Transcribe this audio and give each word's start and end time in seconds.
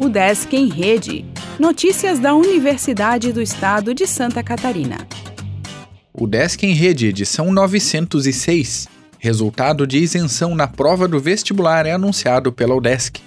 O 0.00 0.08
Desk 0.08 0.52
em 0.56 0.68
Rede. 0.68 1.24
Notícias 1.58 2.18
da 2.18 2.34
Universidade 2.34 3.32
do 3.32 3.40
Estado 3.40 3.94
de 3.94 4.08
Santa 4.08 4.42
Catarina. 4.42 5.06
O 6.12 6.26
Desk 6.26 6.64
em 6.64 6.72
Rede, 6.72 7.06
edição 7.06 7.52
906. 7.52 8.88
Resultado 9.20 9.86
de 9.86 9.98
isenção 9.98 10.54
na 10.54 10.66
prova 10.66 11.06
do 11.06 11.20
vestibular 11.20 11.86
é 11.86 11.92
anunciado 11.92 12.52
pela 12.52 12.74
UDESC. 12.74 13.20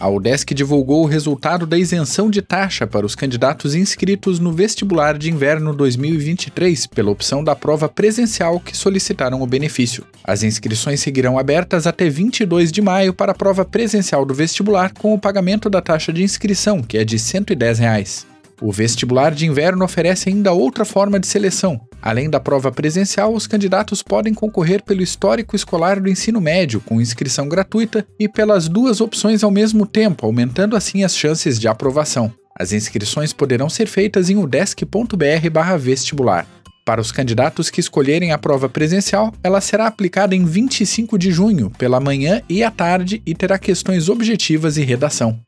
A 0.00 0.08
UDESC 0.08 0.54
divulgou 0.54 1.02
o 1.02 1.06
resultado 1.06 1.66
da 1.66 1.76
isenção 1.76 2.30
de 2.30 2.40
taxa 2.40 2.86
para 2.86 3.04
os 3.04 3.16
candidatos 3.16 3.74
inscritos 3.74 4.38
no 4.38 4.52
vestibular 4.52 5.18
de 5.18 5.28
inverno 5.28 5.74
2023 5.74 6.86
pela 6.86 7.10
opção 7.10 7.42
da 7.42 7.56
prova 7.56 7.88
presencial 7.88 8.60
que 8.60 8.76
solicitaram 8.76 9.42
o 9.42 9.46
benefício. 9.46 10.06
As 10.22 10.44
inscrições 10.44 11.00
seguirão 11.00 11.36
abertas 11.36 11.84
até 11.84 12.08
22 12.08 12.70
de 12.70 12.80
maio 12.80 13.12
para 13.12 13.32
a 13.32 13.34
prova 13.34 13.64
presencial 13.64 14.24
do 14.24 14.32
vestibular 14.32 14.92
com 14.92 15.12
o 15.12 15.18
pagamento 15.18 15.68
da 15.68 15.82
taxa 15.82 16.12
de 16.12 16.22
inscrição, 16.22 16.80
que 16.80 16.96
é 16.96 17.04
de 17.04 17.18
110 17.18 17.80
reais. 17.80 18.37
O 18.60 18.72
vestibular 18.72 19.34
de 19.34 19.46
inverno 19.46 19.84
oferece 19.84 20.28
ainda 20.28 20.52
outra 20.52 20.84
forma 20.84 21.20
de 21.20 21.26
seleção, 21.26 21.80
Além 22.00 22.30
da 22.30 22.38
prova 22.38 22.70
presencial, 22.70 23.34
os 23.34 23.44
candidatos 23.46 24.02
podem 24.02 24.32
concorrer 24.32 24.82
pelo 24.82 25.02
histórico 25.02 25.54
escolar 25.56 26.00
do 26.00 26.08
ensino 26.08 26.40
médio, 26.40 26.80
com 26.80 27.00
inscrição 27.00 27.48
gratuita, 27.48 28.06
e 28.18 28.28
pelas 28.28 28.68
duas 28.68 29.00
opções 29.00 29.42
ao 29.42 29.50
mesmo 29.50 29.84
tempo, 29.84 30.24
aumentando 30.24 30.76
assim 30.76 31.02
as 31.02 31.16
chances 31.16 31.58
de 31.58 31.66
aprovação. 31.66 32.32
As 32.58 32.72
inscrições 32.72 33.32
poderão 33.32 33.68
ser 33.68 33.88
feitas 33.88 34.30
em 34.30 34.36
udesc.br/vestibular. 34.36 36.46
Para 36.84 37.00
os 37.00 37.10
candidatos 37.12 37.68
que 37.68 37.80
escolherem 37.80 38.32
a 38.32 38.38
prova 38.38 38.68
presencial, 38.68 39.32
ela 39.42 39.60
será 39.60 39.86
aplicada 39.86 40.34
em 40.34 40.44
25 40.44 41.18
de 41.18 41.30
junho, 41.30 41.70
pela 41.76 42.00
manhã 42.00 42.40
e 42.48 42.64
à 42.64 42.70
tarde, 42.70 43.20
e 43.26 43.34
terá 43.34 43.58
questões 43.58 44.08
objetivas 44.08 44.78
e 44.78 44.84
redação. 44.84 45.38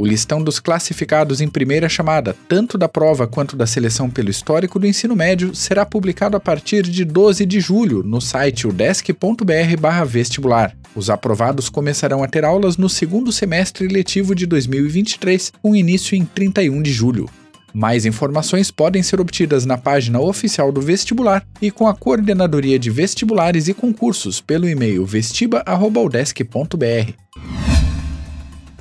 O 0.00 0.06
listão 0.06 0.40
dos 0.40 0.60
classificados 0.60 1.40
em 1.40 1.48
primeira 1.48 1.88
chamada, 1.88 2.36
tanto 2.48 2.78
da 2.78 2.88
prova 2.88 3.26
quanto 3.26 3.56
da 3.56 3.66
seleção 3.66 4.08
pelo 4.08 4.30
histórico 4.30 4.78
do 4.78 4.86
ensino 4.86 5.16
médio, 5.16 5.52
será 5.56 5.84
publicado 5.84 6.36
a 6.36 6.40
partir 6.40 6.84
de 6.84 7.04
12 7.04 7.44
de 7.44 7.58
julho 7.58 8.04
no 8.04 8.20
site 8.20 8.68
udesc.br/vestibular. 8.68 10.72
Os 10.94 11.10
aprovados 11.10 11.68
começarão 11.68 12.22
a 12.22 12.28
ter 12.28 12.44
aulas 12.44 12.76
no 12.76 12.88
segundo 12.88 13.32
semestre 13.32 13.88
letivo 13.88 14.36
de 14.36 14.46
2023, 14.46 15.52
com 15.60 15.74
início 15.74 16.14
em 16.14 16.24
31 16.24 16.80
de 16.80 16.92
julho. 16.92 17.28
Mais 17.74 18.06
informações 18.06 18.70
podem 18.70 19.02
ser 19.02 19.20
obtidas 19.20 19.66
na 19.66 19.76
página 19.76 20.20
oficial 20.20 20.70
do 20.70 20.80
vestibular 20.80 21.44
e 21.60 21.72
com 21.72 21.88
a 21.88 21.94
Coordenadoria 21.94 22.78
de 22.78 22.88
Vestibulares 22.88 23.66
e 23.66 23.74
Concursos 23.74 24.40
pelo 24.40 24.68
e-mail 24.68 25.04
vestiba.udesc.br. 25.04 27.27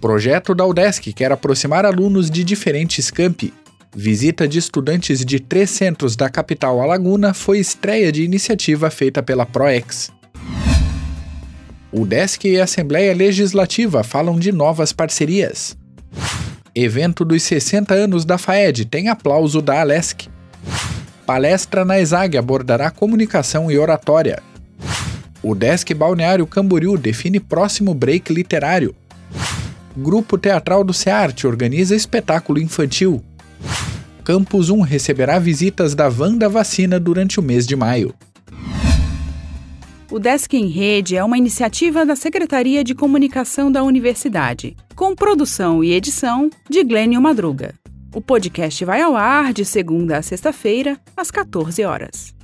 Projeto 0.00 0.54
da 0.54 0.64
UDESC 0.64 1.12
quer 1.12 1.30
aproximar 1.30 1.84
alunos 1.84 2.30
de 2.30 2.42
diferentes 2.42 3.10
campi. 3.10 3.52
Visita 3.94 4.48
de 4.48 4.58
estudantes 4.58 5.22
de 5.24 5.38
três 5.38 5.68
centros 5.68 6.16
da 6.16 6.30
capital 6.30 6.80
Alaguna 6.80 7.34
foi 7.34 7.58
estreia 7.58 8.10
de 8.10 8.22
iniciativa 8.22 8.88
feita 8.88 9.22
pela 9.22 9.44
ProEx. 9.44 10.10
O 11.92 12.06
DESC 12.06 12.44
e 12.44 12.60
Assembleia 12.60 13.12
Legislativa 13.12 14.02
falam 14.02 14.38
de 14.38 14.52
novas 14.52 14.90
parcerias. 14.90 15.76
Evento 16.74 17.22
dos 17.22 17.42
60 17.42 17.92
anos 17.92 18.24
da 18.24 18.38
FAED 18.38 18.86
tem 18.86 19.08
aplauso 19.08 19.60
da 19.60 19.80
Alesc. 19.80 20.28
Palestra 21.26 21.84
na 21.84 22.00
ESAG 22.00 22.38
abordará 22.38 22.90
comunicação 22.90 23.70
e 23.70 23.76
oratória. 23.76 24.40
O 25.42 25.54
Desk 25.54 25.92
Balneário 25.92 26.46
Camboriú 26.46 26.96
define 26.96 27.38
próximo 27.38 27.92
break 27.92 28.32
literário. 28.32 28.94
Grupo 29.96 30.38
Teatral 30.38 30.84
do 30.84 30.92
SEARTE 30.92 31.46
organiza 31.46 31.96
espetáculo 31.96 32.60
infantil. 32.60 33.22
Campus 34.22 34.70
1 34.70 34.82
receberá 34.82 35.38
visitas 35.38 35.94
da 35.94 36.08
Vanda 36.08 36.48
Vacina 36.48 37.00
durante 37.00 37.40
o 37.40 37.42
mês 37.42 37.66
de 37.66 37.74
maio. 37.74 38.14
O 40.10 40.18
Desk 40.18 40.52
em 40.54 40.68
Rede 40.68 41.16
é 41.16 41.24
uma 41.24 41.38
iniciativa 41.38 42.04
da 42.04 42.14
Secretaria 42.14 42.84
de 42.84 42.94
Comunicação 42.94 43.70
da 43.70 43.82
Universidade, 43.82 44.76
com 44.94 45.14
produção 45.14 45.82
e 45.82 45.92
edição 45.92 46.50
de 46.68 46.84
Glênio 46.84 47.20
Madruga. 47.20 47.74
O 48.14 48.20
podcast 48.20 48.84
vai 48.84 49.02
ao 49.02 49.16
ar 49.16 49.52
de 49.52 49.64
segunda 49.64 50.18
a 50.18 50.22
sexta-feira, 50.22 50.98
às 51.16 51.30
14 51.30 51.84
horas. 51.84 52.39